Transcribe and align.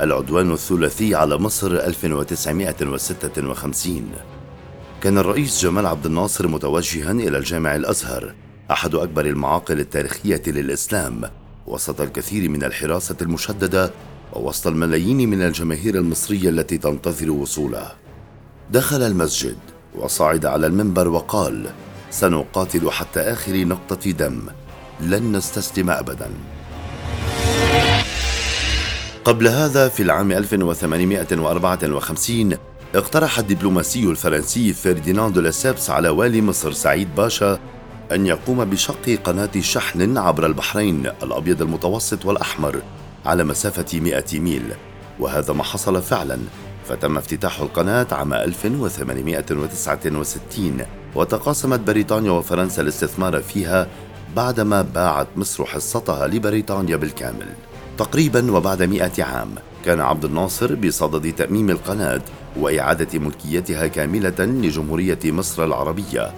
العدوان 0.00 0.52
الثلاثي 0.52 1.14
على 1.14 1.38
مصر 1.38 1.74
1956 1.74 4.10
كان 5.02 5.18
الرئيس 5.18 5.62
جمال 5.62 5.86
عبد 5.86 6.06
الناصر 6.06 6.48
متوجها 6.48 7.12
إلى 7.12 7.38
الجامع 7.38 7.74
الأزهر 7.74 8.34
أحد 8.70 8.94
أكبر 8.94 9.26
المعاقل 9.26 9.80
التاريخية 9.80 10.42
للإسلام 10.46 11.22
وسط 11.66 12.00
الكثير 12.00 12.48
من 12.48 12.64
الحراسة 12.64 13.16
المشددة 13.22 13.90
ووسط 14.32 14.66
الملايين 14.66 15.30
من 15.30 15.42
الجماهير 15.42 15.94
المصرية 15.94 16.48
التي 16.48 16.78
تنتظر 16.78 17.30
وصوله 17.30 17.92
دخل 18.70 19.02
المسجد 19.02 19.58
وصعد 19.94 20.46
على 20.46 20.66
المنبر 20.66 21.08
وقال 21.08 21.70
سنقاتل 22.10 22.90
حتى 22.90 23.20
آخر 23.20 23.64
نقطة 23.64 24.10
دم 24.10 24.42
لن 25.00 25.36
نستسلم 25.36 25.90
أبدا. 25.90 26.30
قبل 29.26 29.48
هذا 29.48 29.88
في 29.88 30.02
العام 30.02 30.32
1854 30.32 32.56
اقترح 32.94 33.38
الدبلوماسي 33.38 34.04
الفرنسي 34.04 34.72
فرديناند 34.72 35.38
لاسيبس 35.38 35.90
على 35.90 36.08
والي 36.08 36.42
مصر 36.42 36.72
سعيد 36.72 37.14
باشا 37.14 37.58
أن 38.12 38.26
يقوم 38.26 38.64
بشق 38.64 39.18
قناة 39.24 39.50
شحن 39.60 40.18
عبر 40.18 40.46
البحرين 40.46 41.06
الأبيض 41.22 41.62
المتوسط 41.62 42.24
والأحمر 42.24 42.82
على 43.24 43.44
مسافة 43.44 44.00
100 44.00 44.24
ميل. 44.32 44.72
وهذا 45.18 45.52
ما 45.52 45.62
حصل 45.62 46.02
فعلا 46.02 46.38
فتم 46.88 47.18
افتتاح 47.18 47.60
القناة 47.60 48.06
عام 48.12 48.34
1869 48.34 50.82
وتقاسمت 51.14 51.80
بريطانيا 51.80 52.30
وفرنسا 52.30 52.82
الاستثمار 52.82 53.42
فيها 53.42 53.88
بعدما 54.36 54.82
باعت 54.82 55.28
مصر 55.36 55.64
حصتها 55.64 56.26
لبريطانيا 56.26 56.96
بالكامل. 56.96 57.46
تقريبا 57.98 58.52
وبعد 58.52 58.82
مئة 58.82 59.24
عام 59.24 59.54
كان 59.84 60.00
عبد 60.00 60.24
الناصر 60.24 60.74
بصدد 60.74 61.32
تأميم 61.32 61.70
القناة 61.70 62.22
وإعادة 62.56 63.18
ملكيتها 63.18 63.86
كاملة 63.86 64.34
لجمهورية 64.38 65.18
مصر 65.24 65.64
العربية. 65.64 66.32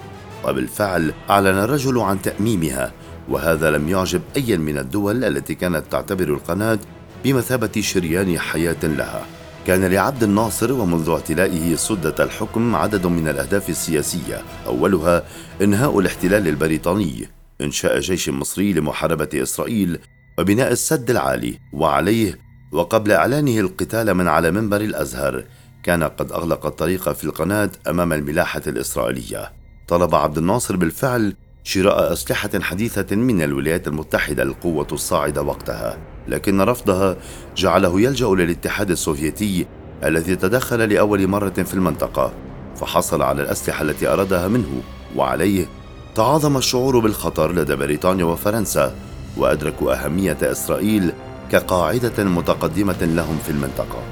وبالفعل 0.45 1.13
أعلن 1.31 1.59
الرجل 1.59 1.99
عن 1.99 2.23
تأميمها 2.23 2.93
وهذا 3.29 3.71
لم 3.71 3.89
يعجب 3.89 4.23
أي 4.37 4.57
من 4.57 4.79
الدول 4.79 5.25
التي 5.25 5.55
كانت 5.55 5.85
تعتبر 5.91 6.29
القناة 6.29 6.79
بمثابة 7.25 7.81
شريان 7.81 8.39
حياة 8.39 8.85
لها. 8.85 9.27
كان 9.67 9.85
لعبد 9.85 10.23
الناصر 10.23 10.73
ومنذ 10.73 11.09
اعتلائه 11.09 11.77
سدة 11.77 12.25
الحكم 12.25 12.77
عدد 12.77 13.07
من 13.07 13.29
الأهداف 13.29 13.71
السياسية. 13.71 14.43
أولها 14.67 15.25
إنهاء 15.63 15.99
الاحتلال 15.99 16.49
البريطاني 16.49 17.29
إنشاء 17.61 18.01
جيش 18.01 18.29
مصري 18.29 18.73
لمحاربة 18.73 19.29
إسرائيل 19.35 19.99
وبناء 20.39 20.73
السد 20.73 21.11
العالي 21.11 21.59
وعليه 21.73 22.39
وقبل 22.73 23.13
إعلانه 23.13 23.61
القتال 23.61 24.15
من 24.15 24.29
على 24.29 24.51
منبر 24.51 24.81
الأزهر 24.81 25.45
كان 25.83 26.05
قد 26.05 26.33
أغلق 26.33 26.67
الطريق 26.67 27.13
في 27.13 27.25
القناة 27.25 27.71
أمام 27.89 28.13
الملاحة 28.13 28.63
الإسرائيلية. 28.67 29.53
طلب 29.89 30.15
عبد 30.15 30.39
الناصر 30.39 30.77
بالفعل 30.77 31.35
شراء 31.65 32.13
أسلحة 32.13 32.51
حديثة 32.61 33.17
من 33.17 33.43
الولايات 33.43 33.89
المتحدة 33.89 34.43
القوة 34.43 34.87
الصاعدة 34.93 35.43
وقتها 35.43 35.99
لكن 36.29 36.61
رفضها 36.61 37.17
جعله 37.57 38.01
يلجأ 38.01 38.27
للاتحاد 38.27 38.91
السوفيتي 38.91 39.67
الذي 40.05 40.37
تدخل 40.37 40.89
لأول 40.89 41.27
مرة 41.27 41.49
في 41.63 41.75
المنطقة 41.75 42.33
فحصل 42.77 43.23
على 43.23 43.43
الأسلحة 43.43 43.83
التي 43.83 44.09
أرادها 44.09 44.49
منه 44.49 44.83
وعليه 45.17 45.67
تعاظم 46.15 46.57
الشعور 46.57 46.99
بالخطر 46.99 47.53
لدى 47.53 47.77
بريطانيا 47.77 48.25
وفرنسا 48.25 49.08
وأدركوا 49.37 50.05
أهمية 50.05 50.39
إسرائيل 50.43 51.13
كقاعدة 51.53 52.25
متقدمة 52.25 52.97
لهم 53.01 53.39
في 53.47 53.51
المنطقة. 53.51 54.03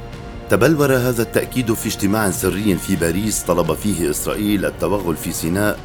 تبلور 0.51 0.97
هذا 0.97 1.23
التأكيد 1.23 1.75
في 1.75 1.87
اجتماع 1.87 2.31
سري 2.31 2.77
في 2.77 2.97
باريس 2.97 3.43
طلب 3.43 3.75
فيه 3.75 4.11
إسرائيل 4.11 4.67
التوغل 4.67 5.17
في 5.17 5.33
سيناء 5.33 5.79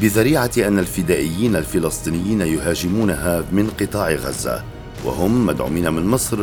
بذريعة 0.00 0.50
أن 0.58 0.78
الفدائيين 0.78 1.56
الفلسطينيين 1.56 2.40
يهاجمونها 2.40 3.44
من 3.52 3.70
قطاع 3.80 4.12
غزة 4.12 4.64
وهم 5.04 5.46
مدعومين 5.46 5.92
من 5.92 6.06
مصر 6.06 6.38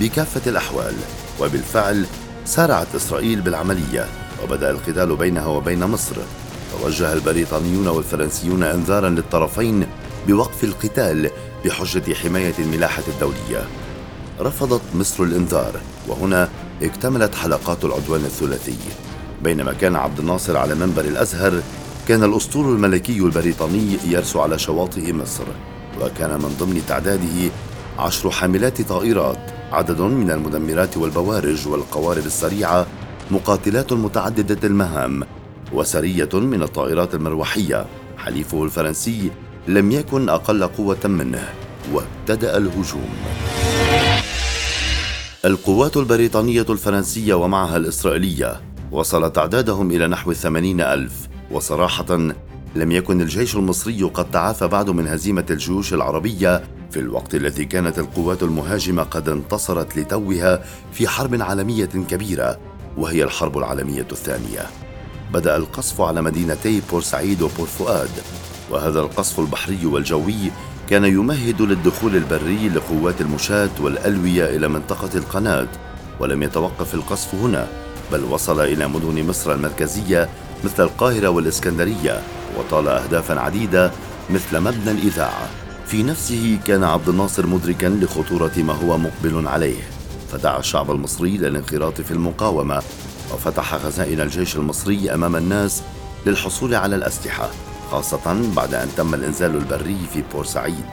بكافة 0.00 0.50
الأحوال. 0.50 0.94
وبالفعل 1.40 2.06
سارعت 2.44 2.94
إسرائيل 2.94 3.40
بالعملية 3.40 4.06
وبدأ 4.42 4.70
القتال 4.70 5.16
بينها 5.16 5.46
وبين 5.46 5.84
مصر. 5.84 6.16
توجه 6.72 7.12
البريطانيون 7.12 7.88
والفرنسيون 7.88 8.62
أنذارا 8.62 9.08
للطرفين 9.08 9.86
بوقف 10.28 10.64
القتال 10.64 11.30
بحجة 11.64 12.14
حماية 12.14 12.54
الملاحة 12.58 13.02
الدولية. 13.08 13.66
رفضت 14.40 14.80
مصر 14.94 15.22
الإنذار 15.22 15.80
وهنا 16.08 16.48
اكتملت 16.82 17.34
حلقات 17.34 17.84
العدوان 17.84 18.20
الثلاثي. 18.20 18.76
بينما 19.42 19.72
كان 19.72 19.96
عبد 19.96 20.18
الناصر 20.18 20.56
على 20.56 20.74
منبر 20.74 21.04
الأزهر 21.04 21.62
كان 22.08 22.24
الاسطول 22.24 22.74
الملكي 22.74 23.18
البريطاني 23.18 23.96
يرسو 24.06 24.40
على 24.40 24.58
شواطئ 24.58 25.12
مصر. 25.12 25.44
وكان 26.00 26.30
من 26.30 26.56
ضمن 26.60 26.82
تعداده 26.88 27.50
عشر 27.98 28.30
حاملات 28.30 28.82
طائرات 28.82 29.38
عدد 29.72 30.00
من 30.00 30.30
المدمرات 30.30 30.96
والبوارج 30.96 31.68
والقوارب 31.68 32.26
السريعة 32.26 32.86
مقاتلات 33.30 33.92
متعددة 33.92 34.68
المهام 34.68 35.22
وسرية 35.72 36.28
من 36.34 36.62
الطائرات 36.62 37.14
المروحية 37.14 37.86
حليفه 38.18 38.64
الفرنسي 38.64 39.30
لم 39.68 39.90
يكن 39.90 40.28
أقل 40.28 40.66
قوة 40.66 41.06
منه 41.06 41.48
وابتدأ 41.92 42.56
الهجوم. 42.56 43.10
القوات 45.44 45.96
البريطانية 45.96 46.66
الفرنسية 46.70 47.34
ومعها 47.34 47.76
الإسرائيلية 47.76 48.60
وصل 48.92 49.32
تعدادهم 49.32 49.90
إلى 49.90 50.06
نحو 50.06 50.30
الثمانين 50.30 50.80
ألف. 50.80 51.12
وصراحة 51.50 52.18
لم 52.74 52.92
يكن 52.92 53.20
الجيش 53.20 53.56
المصري 53.56 54.02
قد 54.02 54.30
تعافى 54.30 54.68
بعد 54.68 54.90
من 54.90 55.08
هزيمة 55.08 55.46
الجيوش 55.50 55.94
العربية 55.94 56.62
في 56.90 57.00
الوقت 57.00 57.34
الذي 57.34 57.64
كانت 57.64 57.98
القوات 57.98 58.42
المهاجمة 58.42 59.02
قد 59.02 59.28
انتصرت 59.28 59.96
لتوها 59.96 60.64
في 60.92 61.08
حرب 61.08 61.42
عالمية 61.42 61.84
كبيرة 61.84 62.58
وهي 62.96 63.24
الحرب 63.24 63.58
العالمية 63.58 64.06
الثانية. 64.12 64.66
بدأ 65.32 65.56
القصف 65.56 66.00
على 66.00 66.22
مدينتي 66.22 66.82
بورسعيد 66.90 67.42
وبور 67.42 67.66
فؤاد 67.66 68.10
وهذا 68.70 69.00
القصف 69.00 69.40
البحري 69.40 69.86
والجوي 69.86 70.50
كان 70.90 71.04
يمهد 71.04 71.62
للدخول 71.62 72.16
البري 72.16 72.68
لقوات 72.68 73.20
المشاة 73.20 73.70
والألوية 73.80 74.56
إلى 74.56 74.68
منطقة 74.68 75.10
القناة 75.14 75.68
ولم 76.20 76.42
يتوقف 76.42 76.94
القصف 76.94 77.34
هنا 77.34 77.66
بل 78.12 78.24
وصل 78.24 78.60
إلى 78.60 78.88
مدن 78.88 79.26
مصر 79.28 79.52
المركزية 79.52 80.28
مثل 80.64 80.82
القاهرة 80.82 81.28
والإسكندرية 81.28 82.20
وطال 82.58 82.88
أهدافا 82.88 83.40
عديدة 83.40 83.90
مثل 84.30 84.60
مبنى 84.60 84.90
الإذاعة. 84.90 85.48
في 85.86 86.02
نفسه 86.02 86.58
كان 86.66 86.84
عبد 86.84 87.08
الناصر 87.08 87.46
مدركا 87.46 87.86
لخطورة 87.86 88.52
ما 88.56 88.72
هو 88.72 88.98
مقبل 88.98 89.46
عليه. 89.46 89.80
فدعا 90.32 90.58
الشعب 90.58 90.90
المصري 90.90 91.36
للانخراط 91.36 92.00
في 92.00 92.10
المقاومة 92.10 92.82
وفتح 93.32 93.76
خزائن 93.76 94.20
الجيش 94.20 94.56
المصري 94.56 95.14
أمام 95.14 95.36
الناس 95.36 95.82
للحصول 96.26 96.74
على 96.74 96.96
الأسلحة. 96.96 97.50
خاصة 97.90 98.52
بعد 98.56 98.74
أن 98.74 98.88
تم 98.96 99.14
الإنزال 99.14 99.56
البري 99.56 99.98
في 100.12 100.22
بورسعيد. 100.34 100.90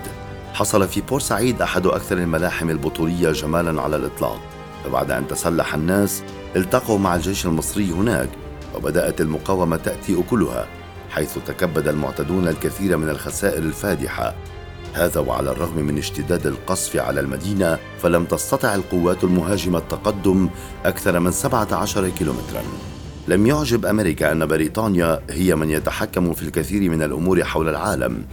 حصل 0.54 0.88
في 0.88 1.02
بورسعيد 1.02 1.62
أحد 1.62 1.88
أكثر 1.88 2.18
الملاحم 2.18 2.70
البطولية 2.70 3.32
جمالا 3.32 3.82
على 3.82 3.96
الإطلاق. 3.96 4.40
فبعد 4.86 5.12
أن 5.12 5.28
تسلح 5.28 5.74
الناس 5.74 6.24
التقوا 6.56 7.00
مع 7.00 7.16
الجيش 7.16 7.46
المصري 7.46 7.92
هناك 7.92 8.30
وبدأت 8.76 9.22
المقاومة 9.22 9.78
تأتي 9.78 10.20
أكلها 10.20 10.68
حيث 11.10 11.38
تكبد 11.48 11.88
المعتدون 11.88 12.48
الكثير 12.48 12.98
من 12.98 13.10
الخسائر 13.10 13.64
الفادحة. 13.64 14.36
هذا 14.94 15.20
وعلى 15.20 15.52
الرغم 15.52 15.78
من 15.78 15.98
اشتداد 15.98 16.48
القصف 16.48 16.96
على 16.96 17.20
المدينة 17.20 17.78
فلم 18.02 18.26
تستطع 18.26 18.76
القوات 18.76 19.24
المهاجمة 19.24 19.78
التقدم 19.78 20.50
أكثر 20.86 21.20
من 21.20 21.32
17 21.32 22.10
كيلومتراً. 22.10 22.97
لم 23.28 23.48
يعجب 23.48 23.86
أمريكا 23.86 24.32
أن 24.32 24.46
بريطانيا 24.46 25.20
هي 25.30 25.56
من 25.56 25.70
يتحكم 25.70 26.34
في 26.34 26.44
الكثير 26.44 26.92
من 26.92 27.04
الأمور 27.04 27.44
حول 27.44 27.70
العالم. 27.70 28.26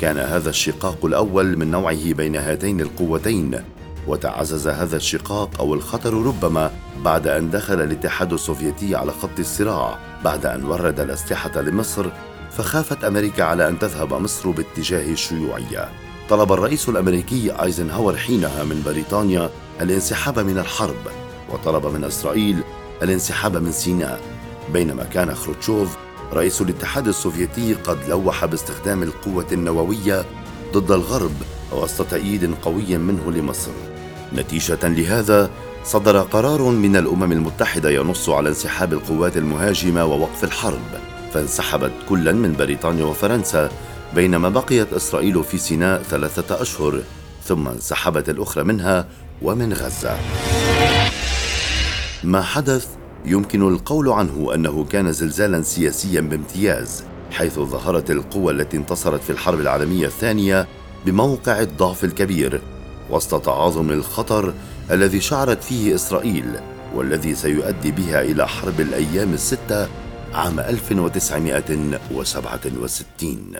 كان 0.00 0.18
هذا 0.18 0.50
الشقاق 0.50 1.04
الأول 1.04 1.56
من 1.56 1.70
نوعه 1.70 2.12
بين 2.12 2.36
هاتين 2.36 2.80
القوتين 2.80 3.60
وتعزز 4.06 4.68
هذا 4.68 4.96
الشقاق 4.96 5.50
أو 5.60 5.74
الخطر 5.74 6.14
ربما 6.14 6.70
بعد 7.04 7.26
أن 7.26 7.50
دخل 7.50 7.80
الاتحاد 7.80 8.32
السوفيتي 8.32 8.96
على 8.96 9.12
خط 9.12 9.38
الصراع. 9.38 9.98
بعد 10.24 10.46
أن 10.46 10.64
ورد 10.64 11.00
الأسلحة 11.00 11.60
لمصر 11.60 12.06
فخافت 12.50 13.04
أمريكا 13.04 13.44
على 13.44 13.68
أن 13.68 13.78
تذهب 13.78 14.14
مصر 14.14 14.50
باتجاه 14.50 15.12
الشيوعيه 15.12 15.88
طلب 16.28 16.52
الرئيس 16.52 16.88
الأمريكي 16.88 17.62
آيزنهاور 17.62 18.16
حينها 18.16 18.64
من 18.64 18.82
بريطانيا 18.86 19.50
الانسحاب 19.80 20.38
من 20.38 20.58
الحرب 20.58 21.06
وطلب 21.52 21.86
من 21.86 22.04
إسرائيل 22.04 22.60
الانسحاب 23.02 23.56
من 23.56 23.72
سيناء. 23.72 24.35
بينما 24.72 25.04
كان 25.04 25.34
خروتشوف 25.34 25.96
رئيس 26.32 26.60
الاتحاد 26.60 27.08
السوفيتي 27.08 27.74
قد 27.74 27.98
لوح 28.08 28.44
باستخدام 28.44 29.02
القوة 29.02 29.46
النووية 29.52 30.24
ضد 30.72 30.92
الغرب 30.92 31.34
وسط 31.72 32.06
تأييد 32.06 32.54
قوي 32.62 32.96
منه 32.96 33.32
لمصر. 33.32 33.70
نتيجة 34.34 34.88
لهذا 34.88 35.50
صدر 35.84 36.18
قرار 36.18 36.62
من 36.62 36.96
الأمم 36.96 37.32
المتحدة 37.32 37.90
ينص 37.90 38.28
على 38.28 38.48
انسحاب 38.48 38.92
القوات 38.92 39.36
المهاجمة 39.36 40.04
ووقف 40.04 40.44
الحرب 40.44 41.00
فانسحبت 41.34 41.92
كلا 42.08 42.32
من 42.32 42.56
بريطانيا 42.56 43.04
وفرنسا 43.04 43.70
بينما 44.14 44.48
بقيت 44.48 44.92
إسرائيل 44.92 45.44
في 45.44 45.58
سيناء 45.58 46.02
ثلاثة 46.02 46.62
أشهر 46.62 47.02
ثم 47.44 47.68
انسحبت 47.68 48.28
الأخرى 48.28 48.64
منها 48.64 49.08
ومن 49.42 49.72
غزة 49.72 50.16
ما 52.24 52.42
حدث 52.42 52.95
يمكن 53.26 53.68
القول 53.68 54.08
عنه 54.08 54.54
أنه 54.54 54.84
كان 54.84 55.12
زلزالا 55.12 55.62
سياسيا 55.62 56.20
بامتياز 56.20 57.04
حيث 57.30 57.58
ظهرت 57.58 58.10
القوى 58.10 58.52
التي 58.52 58.76
انتصرت 58.76 59.22
في 59.22 59.30
الحرب 59.30 59.60
العالمية 59.60 60.06
الثانية 60.06 60.66
بموقع 61.06 61.60
الضعف 61.60 62.04
الكبير 62.04 62.60
وسط 63.10 63.44
تعاظم 63.44 63.90
الخطر 63.90 64.54
الذي 64.90 65.20
شعرت 65.20 65.62
فيه 65.62 65.94
إسرائيل 65.94 66.46
والذي 66.94 67.34
سيؤدي 67.34 67.90
بها 67.90 68.22
إلى 68.22 68.48
حرب 68.48 68.80
الأيام 68.80 69.34
الستة 69.34 69.88
عام 70.34 70.60
1967 70.60 73.52